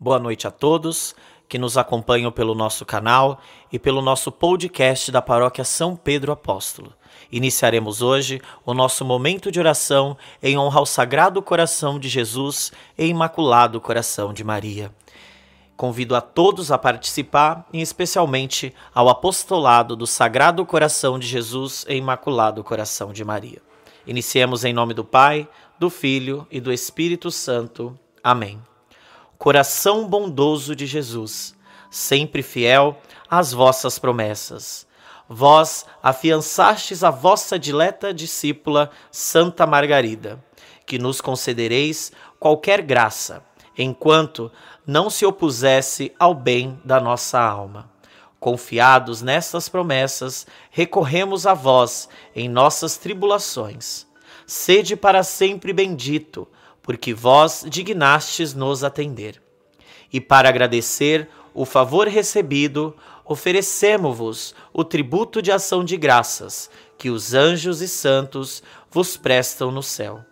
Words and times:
Boa 0.00 0.20
noite 0.20 0.46
a 0.46 0.50
todos 0.52 1.12
que 1.48 1.58
nos 1.58 1.76
acompanham 1.76 2.30
pelo 2.30 2.54
nosso 2.54 2.86
canal 2.86 3.40
e 3.72 3.80
pelo 3.80 4.00
nosso 4.00 4.30
podcast 4.30 5.10
da 5.10 5.20
Paróquia 5.20 5.64
São 5.64 5.96
Pedro 5.96 6.30
Apóstolo. 6.30 6.92
Iniciaremos 7.32 8.00
hoje 8.00 8.40
o 8.64 8.72
nosso 8.72 9.04
momento 9.04 9.50
de 9.50 9.58
oração 9.58 10.16
em 10.40 10.56
honra 10.56 10.78
ao 10.78 10.86
Sagrado 10.86 11.42
Coração 11.42 11.98
de 11.98 12.08
Jesus 12.08 12.70
e 12.96 13.06
Imaculado 13.06 13.80
Coração 13.80 14.32
de 14.32 14.44
Maria. 14.44 14.94
Convido 15.76 16.14
a 16.14 16.20
todos 16.20 16.70
a 16.70 16.78
participar, 16.78 17.66
e 17.72 17.82
especialmente 17.82 18.72
ao 18.94 19.08
apostolado 19.08 19.96
do 19.96 20.06
Sagrado 20.06 20.64
Coração 20.64 21.18
de 21.18 21.26
Jesus 21.26 21.84
e 21.88 21.96
Imaculado 21.96 22.62
Coração 22.62 23.12
de 23.12 23.24
Maria. 23.24 23.60
Iniciemos 24.06 24.64
em 24.64 24.72
nome 24.72 24.94
do 24.94 25.04
Pai, 25.04 25.48
do 25.76 25.90
Filho 25.90 26.46
e 26.52 26.60
do 26.60 26.72
Espírito 26.72 27.32
Santo. 27.32 27.98
Amém 28.22 28.60
coração 29.38 30.08
bondoso 30.08 30.74
de 30.74 30.84
Jesus, 30.84 31.54
sempre 31.88 32.42
fiel 32.42 33.00
às 33.30 33.52
vossas 33.52 33.98
promessas. 33.98 34.86
Vós 35.28 35.86
afiançastes 36.02 37.04
a 37.04 37.10
vossa 37.10 37.58
dileta 37.58 38.12
discípula 38.12 38.90
Santa 39.12 39.66
Margarida, 39.66 40.44
que 40.84 40.98
nos 40.98 41.20
concedereis 41.20 42.10
qualquer 42.40 42.82
graça, 42.82 43.44
enquanto 43.76 44.50
não 44.84 45.08
se 45.08 45.24
opusesse 45.24 46.12
ao 46.18 46.34
bem 46.34 46.80
da 46.84 46.98
nossa 46.98 47.38
alma. 47.38 47.88
Confiados 48.40 49.22
nestas 49.22 49.68
promessas, 49.68 50.46
recorremos 50.70 51.46
a 51.46 51.54
vós 51.54 52.08
em 52.34 52.48
nossas 52.48 52.96
tribulações. 52.96 54.06
Sede 54.46 54.96
para 54.96 55.22
sempre 55.22 55.72
bendito, 55.72 56.48
porque 56.88 57.12
vós 57.12 57.66
dignastes 57.68 58.54
nos 58.54 58.82
atender. 58.82 59.42
E 60.10 60.22
para 60.22 60.48
agradecer 60.48 61.28
o 61.52 61.66
favor 61.66 62.08
recebido, 62.08 62.96
oferecemo-vos 63.26 64.54
o 64.72 64.82
tributo 64.82 65.42
de 65.42 65.52
ação 65.52 65.84
de 65.84 65.98
graças 65.98 66.70
que 66.96 67.10
os 67.10 67.34
anjos 67.34 67.82
e 67.82 67.88
santos 67.88 68.62
vos 68.90 69.18
prestam 69.18 69.70
no 69.70 69.82
céu. 69.82 70.24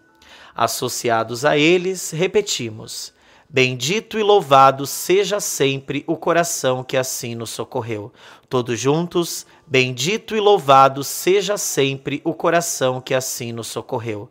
Associados 0.55 1.45
a 1.45 1.59
eles, 1.59 2.11
repetimos: 2.11 3.13
Bendito 3.51 4.19
e 4.19 4.23
louvado 4.23 4.87
seja 4.87 5.41
sempre 5.41 6.05
o 6.07 6.17
coração 6.17 6.83
que 6.83 6.97
assim 6.97 7.35
nos 7.35 7.51
socorreu. 7.51 8.11
Todos 8.49 8.81
juntos, 8.81 9.47
bendito 9.67 10.35
e 10.35 10.41
louvado 10.41 11.05
seja 11.05 11.59
sempre 11.59 12.23
o 12.25 12.33
coração 12.33 12.99
que 12.99 13.13
assim 13.13 13.53
nos 13.53 13.67
socorreu. 13.67 14.31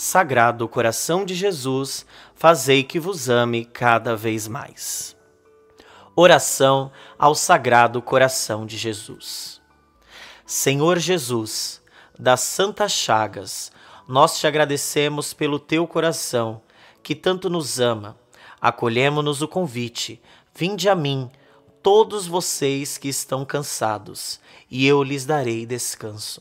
Sagrado 0.00 0.68
coração 0.68 1.24
de 1.24 1.34
Jesus, 1.34 2.06
fazei 2.32 2.84
que 2.84 3.00
vos 3.00 3.28
ame 3.28 3.64
cada 3.64 4.14
vez 4.14 4.46
mais. 4.46 5.16
Oração 6.14 6.92
ao 7.18 7.34
Sagrado 7.34 8.00
Coração 8.00 8.64
de 8.64 8.76
Jesus. 8.76 9.60
Senhor 10.46 11.00
Jesus, 11.00 11.82
das 12.16 12.42
santas 12.42 12.92
chagas, 12.92 13.72
nós 14.06 14.38
te 14.38 14.46
agradecemos 14.46 15.32
pelo 15.32 15.58
teu 15.58 15.84
coração, 15.84 16.62
que 17.02 17.16
tanto 17.16 17.50
nos 17.50 17.80
ama. 17.80 18.16
Acolhemos-nos 18.60 19.42
o 19.42 19.48
convite, 19.48 20.22
vinde 20.54 20.88
a 20.88 20.94
mim, 20.94 21.28
todos 21.82 22.24
vocês 22.24 22.98
que 22.98 23.08
estão 23.08 23.44
cansados, 23.44 24.38
e 24.70 24.86
eu 24.86 25.02
lhes 25.02 25.26
darei 25.26 25.66
descanso. 25.66 26.40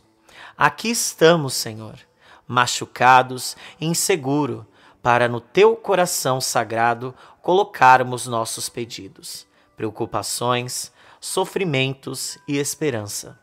Aqui 0.55 0.91
estamos, 0.91 1.55
Senhor 1.55 2.06
machucados, 2.47 3.57
inseguro, 3.79 4.65
para 5.01 5.27
no 5.27 5.39
teu 5.39 5.75
coração 5.75 6.41
sagrado 6.41 7.13
colocarmos 7.41 8.27
nossos 8.27 8.69
pedidos, 8.69 9.47
preocupações, 9.75 10.91
sofrimentos 11.19 12.37
e 12.47 12.57
esperança. 12.57 13.39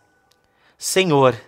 Senhor, 0.77 1.39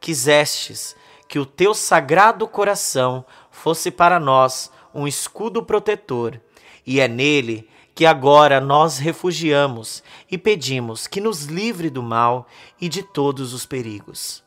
quisestes 0.00 0.96
que 1.28 1.38
o 1.38 1.46
teu 1.46 1.74
sagrado 1.74 2.46
coração 2.46 3.24
fosse 3.50 3.90
para 3.90 4.18
nós 4.18 4.70
um 4.94 5.06
escudo 5.06 5.62
protetor, 5.62 6.40
e 6.84 7.00
é 7.00 7.08
nele 7.08 7.68
que 7.94 8.04
agora 8.06 8.60
nós 8.60 8.98
refugiamos 8.98 10.02
e 10.30 10.36
pedimos 10.36 11.06
que 11.06 11.20
nos 11.20 11.44
livre 11.44 11.90
do 11.90 12.02
mal 12.02 12.46
e 12.80 12.88
de 12.88 13.02
todos 13.02 13.52
os 13.52 13.66
perigos. 13.66 14.42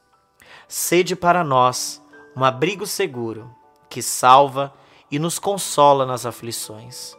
Sede 0.67 1.15
para 1.15 1.43
nós 1.43 2.01
um 2.35 2.43
abrigo 2.43 2.85
seguro 2.85 3.49
que 3.89 4.01
salva 4.01 4.73
e 5.09 5.17
nos 5.17 5.39
consola 5.39 6.05
nas 6.05 6.25
aflições. 6.25 7.15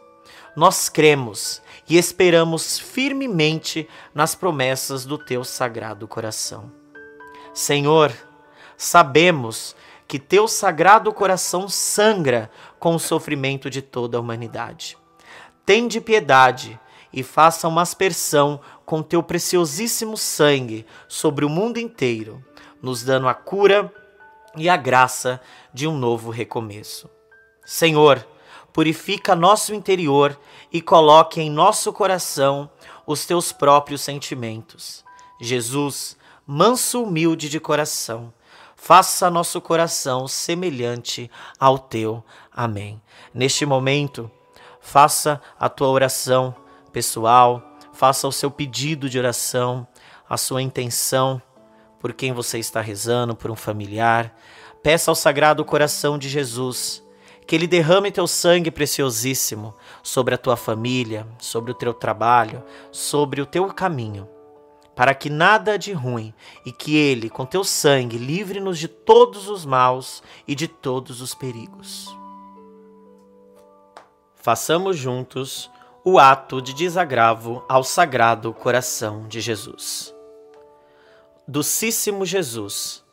Nós 0.55 0.89
cremos 0.89 1.61
e 1.87 1.97
esperamos 1.97 2.79
firmemente 2.79 3.87
nas 4.13 4.35
promessas 4.35 5.05
do 5.05 5.17
teu 5.17 5.43
sagrado 5.43 6.07
coração. 6.07 6.71
Senhor, 7.53 8.11
sabemos 8.75 9.75
que 10.07 10.19
teu 10.19 10.47
sagrado 10.47 11.11
coração 11.11 11.67
sangra 11.67 12.49
com 12.79 12.95
o 12.95 12.99
sofrimento 12.99 13.69
de 13.69 13.81
toda 13.81 14.17
a 14.17 14.21
humanidade. 14.21 14.97
Tende 15.65 15.99
piedade 15.99 16.79
e 17.11 17.23
faça 17.23 17.67
uma 17.67 17.81
aspersão 17.81 18.59
com 18.85 19.01
teu 19.01 19.21
preciosíssimo 19.21 20.15
sangue 20.15 20.85
sobre 21.07 21.43
o 21.43 21.49
mundo 21.49 21.77
inteiro, 21.77 22.43
nos 22.81 23.03
dando 23.03 23.27
a 23.27 23.33
cura 23.33 23.93
e 24.57 24.69
a 24.69 24.75
graça 24.75 25.39
de 25.73 25.87
um 25.87 25.97
novo 25.97 26.29
recomeço. 26.29 27.09
Senhor, 27.65 28.25
purifica 28.73 29.35
nosso 29.35 29.73
interior 29.73 30.39
e 30.71 30.81
coloque 30.81 31.41
em 31.41 31.49
nosso 31.49 31.91
coração 31.91 32.69
os 33.05 33.25
teus 33.25 33.51
próprios 33.51 34.01
sentimentos. 34.01 35.03
Jesus, 35.39 36.17
manso 36.45 37.03
humilde 37.03 37.49
de 37.49 37.59
coração, 37.59 38.33
faça 38.75 39.29
nosso 39.29 39.59
coração 39.59 40.27
semelhante 40.27 41.29
ao 41.59 41.79
teu. 41.79 42.23
Amém. 42.51 43.01
Neste 43.33 43.65
momento, 43.65 44.29
faça 44.79 45.41
a 45.59 45.67
tua 45.67 45.89
oração 45.89 46.55
pessoal, 46.91 47.61
faça 47.91 48.27
o 48.27 48.31
seu 48.31 48.49
pedido 48.49 49.09
de 49.09 49.19
oração, 49.19 49.87
a 50.29 50.37
sua 50.37 50.61
intenção 50.61 51.41
por 52.07 52.13
quem 52.13 52.31
você 52.31 52.57
está 52.57 52.79
rezando, 52.79 53.35
por 53.35 53.51
um 53.51 53.55
familiar. 53.55 54.33
Peça 54.81 55.11
ao 55.11 55.15
Sagrado 55.15 55.65
Coração 55.65 56.17
de 56.17 56.29
Jesus 56.29 57.03
que 57.45 57.53
Ele 57.53 57.67
derrame 57.67 58.11
teu 58.11 58.25
sangue 58.25 58.71
preciosíssimo 58.71 59.75
sobre 60.01 60.33
a 60.33 60.37
tua 60.37 60.55
família, 60.55 61.27
sobre 61.37 61.71
o 61.71 61.73
teu 61.73 61.93
trabalho, 61.93 62.63
sobre 62.93 63.41
o 63.41 63.45
teu 63.45 63.67
caminho, 63.73 64.25
para 64.95 65.13
que 65.13 65.29
nada 65.29 65.77
de 65.77 65.91
ruim 65.91 66.33
e 66.65 66.71
que 66.71 66.95
Ele, 66.95 67.29
com 67.29 67.45
teu 67.45 67.65
sangue, 67.65 68.17
livre-nos 68.17 68.79
de 68.79 68.87
todos 68.87 69.49
os 69.49 69.65
maus 69.65 70.23
e 70.47 70.55
de 70.55 70.69
todos 70.69 71.19
os 71.19 71.35
perigos. 71.35 72.17
Façamos 74.33 74.95
juntos 74.95 75.69
o 76.05 76.17
ato 76.17 76.61
de 76.61 76.73
desagravo 76.73 77.65
ao 77.67 77.83
Sagrado 77.83 78.53
Coração 78.53 79.27
de 79.27 79.41
Jesus. 79.41 80.16
Docíssimo 81.49 82.25
Jesus, 82.25 83.05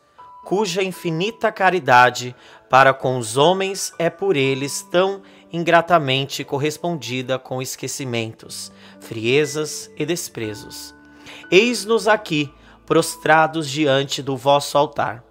cuja 0.44 0.82
infinita 0.82 1.52
caridade 1.52 2.34
para 2.68 2.92
com 2.92 3.16
os 3.16 3.36
homens 3.36 3.92
é 3.96 4.10
por 4.10 4.36
eles 4.36 4.82
tão 4.90 5.22
ingratamente 5.52 6.42
correspondida 6.42 7.38
com 7.38 7.62
esquecimentos, 7.62 8.72
friezas 8.98 9.88
e 9.96 10.04
desprezos. 10.04 10.92
Eis-nos 11.48 12.08
aqui, 12.08 12.52
prostrados 12.84 13.70
diante 13.70 14.20
do 14.20 14.36
vosso 14.36 14.76
altar, 14.76 15.22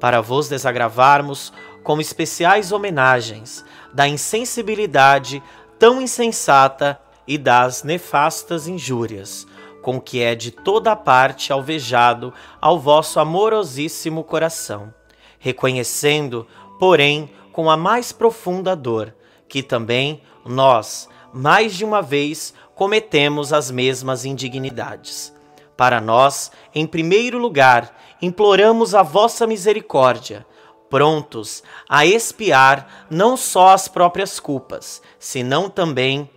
para 0.00 0.22
vos 0.22 0.48
desagravarmos 0.48 1.52
com 1.84 2.00
especiais 2.00 2.72
homenagens 2.72 3.62
da 3.92 4.08
insensibilidade 4.08 5.42
tão 5.78 6.00
insensata 6.00 6.98
e 7.26 7.36
das 7.36 7.82
nefastas 7.82 8.66
injúrias, 8.66 9.46
com 9.88 9.98
que 9.98 10.20
é 10.20 10.34
de 10.34 10.50
toda 10.50 10.94
parte 10.94 11.50
alvejado 11.50 12.30
ao 12.60 12.78
vosso 12.78 13.18
amorosíssimo 13.18 14.22
coração, 14.22 14.92
reconhecendo, 15.38 16.46
porém, 16.78 17.30
com 17.52 17.70
a 17.70 17.76
mais 17.78 18.12
profunda 18.12 18.76
dor, 18.76 19.14
que 19.48 19.62
também 19.62 20.20
nós, 20.44 21.08
mais 21.32 21.74
de 21.74 21.86
uma 21.86 22.02
vez, 22.02 22.52
cometemos 22.74 23.50
as 23.50 23.70
mesmas 23.70 24.26
indignidades. 24.26 25.34
Para 25.74 26.02
nós, 26.02 26.52
em 26.74 26.86
primeiro 26.86 27.38
lugar, 27.38 27.98
imploramos 28.20 28.94
a 28.94 29.02
vossa 29.02 29.46
misericórdia, 29.46 30.46
prontos 30.90 31.62
a 31.88 32.04
expiar 32.04 33.06
não 33.08 33.38
só 33.38 33.70
as 33.70 33.88
próprias 33.88 34.38
culpas, 34.38 35.00
senão 35.18 35.70
também 35.70 36.28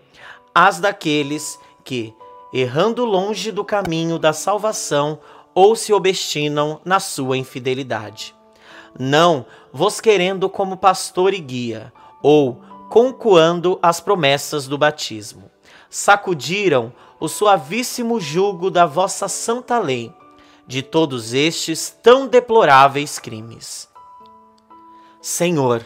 as 0.56 0.80
daqueles 0.80 1.60
que, 1.84 2.16
errando 2.54 3.06
longe 3.06 3.52
do 3.52 3.64
caminho 3.64 4.20
da 4.20 4.34
salvação, 4.34 5.20
ou 5.54 5.76
se 5.76 5.94
obstinam 5.94 6.80
na 6.86 7.00
sua 7.00 7.38
infidelidade. 7.38 8.36
Não 8.98 9.46
vos 9.72 10.00
querendo 10.00 10.50
como 10.50 10.78
pastor 10.78 11.34
e 11.34 11.40
guia, 11.40 11.94
ou 12.22 12.62
concoando 12.90 13.80
as 13.82 14.00
promessas 14.00 14.68
do 14.68 14.78
batismo. 14.78 15.50
Sacudiram 15.90 16.94
o 17.20 17.28
suavíssimo 17.28 18.20
jugo 18.20 18.70
da 18.70 18.86
vossa 18.86 19.28
santa 19.28 19.80
lei, 19.80 20.14
de 20.68 20.82
todos 20.82 21.34
estes 21.34 21.96
tão 22.02 22.28
deploráveis 22.28 23.20
crimes. 23.20 23.90
Senhor, 25.22 25.86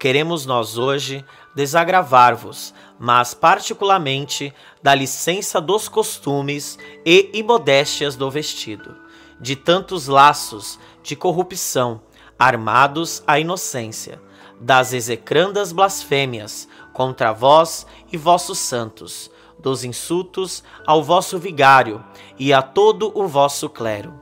queremos 0.00 0.46
nós 0.46 0.78
hoje 0.78 1.22
desagravar-vos, 1.54 2.72
mas 2.98 3.34
particularmente 3.34 4.52
da 4.82 4.94
licença 4.94 5.60
dos 5.60 5.88
costumes 5.88 6.78
e 7.04 7.30
imodéstias 7.34 8.16
do 8.16 8.30
vestido, 8.30 8.96
de 9.38 9.54
tantos 9.54 10.08
laços 10.08 10.78
de 11.02 11.14
corrupção 11.14 12.00
armados 12.38 13.22
à 13.26 13.38
inocência, 13.38 14.18
das 14.58 14.94
execrandas 14.94 15.70
blasfêmias 15.70 16.66
contra 16.94 17.32
vós 17.32 17.86
e 18.10 18.16
vossos 18.16 18.58
santos, 18.58 19.30
dos 19.58 19.84
insultos 19.84 20.64
ao 20.86 21.02
vosso 21.02 21.38
vigário 21.38 22.02
e 22.38 22.54
a 22.54 22.62
todo 22.62 23.12
o 23.14 23.28
vosso 23.28 23.68
clero, 23.68 24.18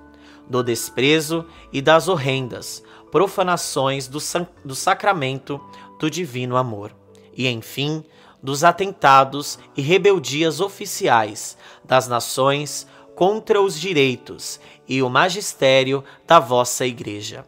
do 0.48 0.60
desprezo 0.60 1.46
e 1.72 1.81
das 1.81 2.08
horrendas 2.08 2.82
profanações 3.10 4.08
do, 4.08 4.19
do 4.64 4.75
sacramento 4.75 5.60
do 5.99 6.10
divino 6.10 6.56
amor, 6.56 6.94
e 7.32 7.49
enfim, 7.49 8.05
dos 8.43 8.64
atentados 8.64 9.58
e 9.76 9.82
rebeldias 9.82 10.60
oficiais 10.60 11.56
das 11.84 12.06
nações 12.06 12.87
contra 13.14 13.60
os 13.60 13.78
direitos 13.78 14.60
e 14.88 15.02
o 15.02 15.08
magistério 15.08 16.05
da 16.26 16.38
vossa 16.38 16.87
Igreja. 16.87 17.44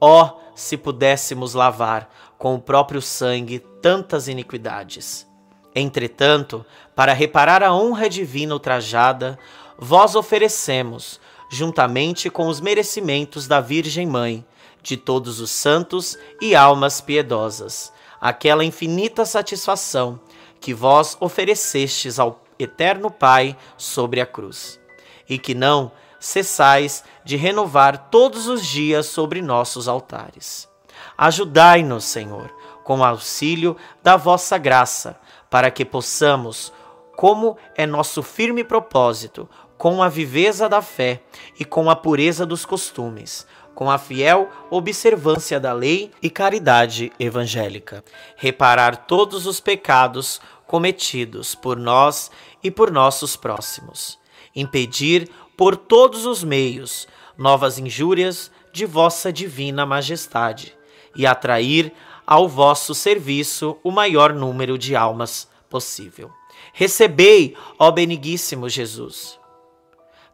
Ó, 0.00 0.24
oh, 0.24 0.40
se 0.54 0.76
pudéssemos 0.76 1.54
lavar 1.54 2.10
com 2.36 2.54
o 2.54 2.60
próprio 2.60 3.00
sangue 3.00 3.58
tantas 3.80 4.28
iniquidades! 4.28 5.26
Entretanto, 5.74 6.64
para 6.94 7.12
reparar 7.12 7.62
a 7.62 7.74
honra 7.74 8.08
divina 8.08 8.52
ultrajada, 8.52 9.38
vós 9.76 10.14
oferecemos, 10.14 11.20
juntamente 11.50 12.30
com 12.30 12.46
os 12.46 12.60
merecimentos 12.60 13.48
da 13.48 13.60
Virgem 13.60 14.06
Mãe, 14.06 14.44
de 14.84 14.96
todos 14.98 15.40
os 15.40 15.50
santos 15.50 16.16
e 16.40 16.54
almas 16.54 17.00
piedosas, 17.00 17.92
aquela 18.20 18.64
infinita 18.64 19.24
satisfação 19.24 20.20
que 20.60 20.72
vós 20.72 21.16
oferecestes 21.20 22.18
ao 22.18 22.44
eterno 22.58 23.10
Pai 23.10 23.56
sobre 23.76 24.20
a 24.20 24.26
cruz, 24.26 24.78
e 25.28 25.38
que 25.38 25.54
não 25.54 25.90
cessais 26.20 27.02
de 27.24 27.36
renovar 27.36 28.10
todos 28.10 28.46
os 28.46 28.64
dias 28.64 29.06
sobre 29.06 29.42
nossos 29.42 29.88
altares. 29.88 30.68
Ajudai-nos, 31.16 32.04
Senhor, 32.04 32.54
com 32.84 32.98
o 32.98 33.04
auxílio 33.04 33.76
da 34.02 34.16
vossa 34.16 34.58
graça 34.58 35.18
para 35.50 35.70
que 35.70 35.84
possamos, 35.84 36.72
como 37.16 37.56
é 37.74 37.86
nosso 37.86 38.22
firme 38.22 38.62
propósito, 38.62 39.48
com 39.76 40.02
a 40.02 40.08
viveza 40.08 40.68
da 40.68 40.80
fé 40.80 41.22
e 41.58 41.64
com 41.64 41.90
a 41.90 41.96
pureza 41.96 42.46
dos 42.46 42.64
costumes, 42.64 43.46
com 43.74 43.90
a 43.90 43.98
fiel 43.98 44.48
observância 44.70 45.58
da 45.58 45.72
lei 45.72 46.10
e 46.22 46.30
caridade 46.30 47.12
evangélica, 47.18 48.04
reparar 48.36 49.06
todos 49.06 49.46
os 49.46 49.60
pecados 49.60 50.40
cometidos 50.66 51.54
por 51.54 51.76
nós 51.76 52.30
e 52.62 52.70
por 52.70 52.90
nossos 52.90 53.36
próximos, 53.36 54.18
impedir 54.54 55.28
por 55.56 55.76
todos 55.76 56.26
os 56.26 56.42
meios 56.42 57.06
novas 57.36 57.78
injúrias 57.78 58.50
de 58.72 58.86
vossa 58.86 59.32
divina 59.32 59.84
majestade 59.84 60.76
e 61.14 61.26
atrair 61.26 61.92
ao 62.26 62.48
vosso 62.48 62.94
serviço 62.94 63.78
o 63.82 63.90
maior 63.90 64.32
número 64.32 64.78
de 64.78 64.96
almas 64.96 65.48
possível. 65.68 66.30
Recebei, 66.72 67.56
ó 67.78 67.90
beniguíssimo 67.90 68.68
Jesus, 68.68 69.38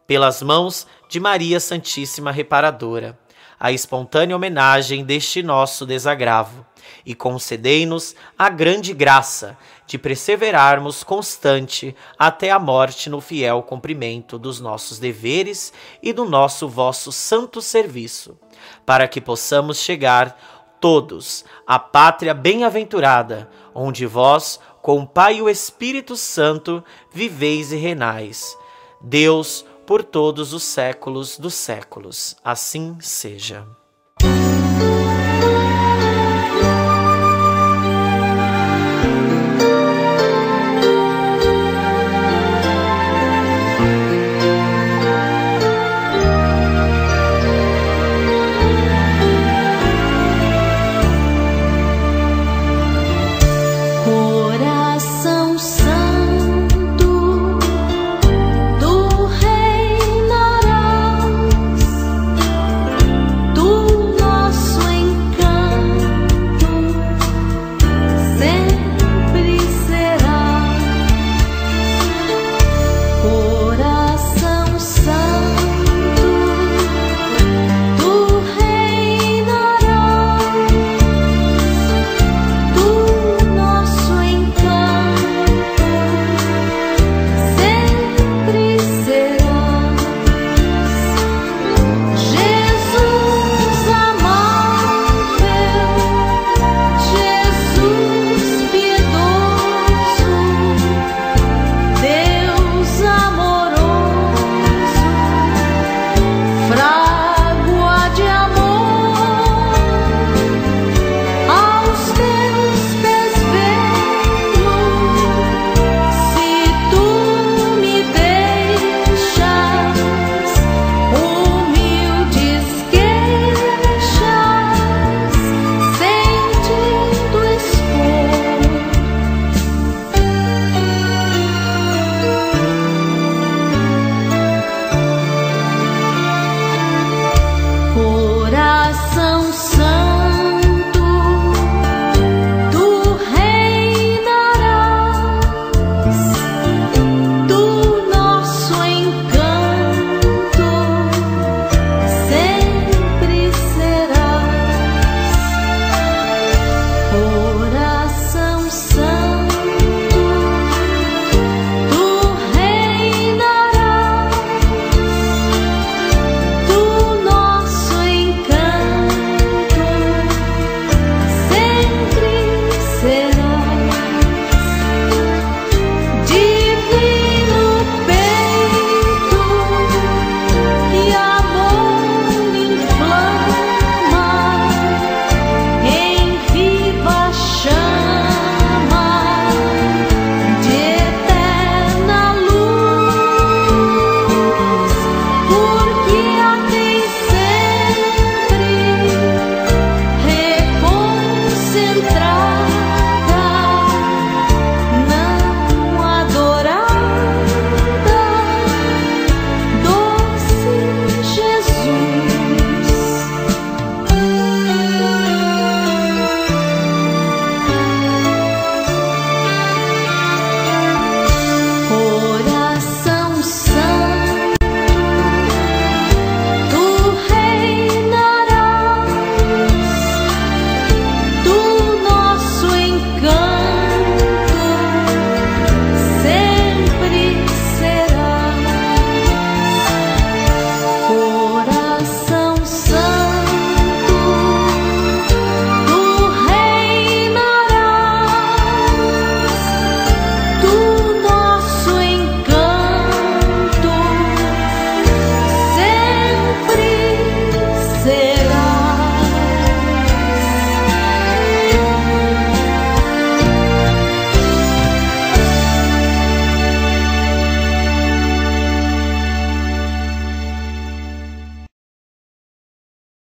pelas 0.07 0.41
mãos 0.41 0.87
de 1.07 1.19
Maria 1.19 1.59
Santíssima 1.59 2.31
Reparadora, 2.31 3.17
a 3.61 3.71
espontânea 3.71 4.35
homenagem 4.35 5.05
deste 5.05 5.43
nosso 5.43 5.85
desagravo 5.85 6.65
e 7.05 7.13
concedei-nos 7.13 8.15
a 8.35 8.49
grande 8.49 8.91
graça 8.91 9.55
de 9.85 9.99
perseverarmos 9.99 11.03
constante 11.03 11.95
até 12.17 12.49
a 12.49 12.57
morte 12.57 13.07
no 13.07 13.21
fiel 13.21 13.61
cumprimento 13.61 14.39
dos 14.39 14.59
nossos 14.59 14.97
deveres 14.97 15.71
e 16.01 16.11
do 16.11 16.25
nosso 16.25 16.67
vosso 16.67 17.11
santo 17.11 17.61
serviço, 17.61 18.35
para 18.83 19.07
que 19.07 19.21
possamos 19.21 19.77
chegar 19.77 20.35
todos 20.79 21.45
a 21.67 21.77
pátria 21.77 22.33
bem-aventurada, 22.33 23.47
onde 23.75 24.07
vós, 24.07 24.59
com 24.81 25.01
o 25.01 25.07
Pai 25.07 25.35
e 25.35 25.41
o 25.43 25.47
Espírito 25.47 26.17
Santo, 26.17 26.83
viveis 27.13 27.71
e 27.71 27.75
renais. 27.75 28.57
Deus, 28.99 29.65
por 29.85 30.03
todos 30.03 30.53
os 30.53 30.63
séculos 30.63 31.37
dos 31.37 31.53
séculos. 31.53 32.35
Assim 32.43 32.97
seja. 32.99 33.65